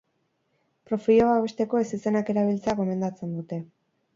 [0.91, 3.63] Profila babesteko ezizenak erabiltzea gomendatzen dute.